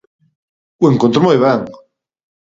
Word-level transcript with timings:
O 0.83 0.85
encontro 0.93 1.25
moi 1.25 1.37
ben. 1.45 1.59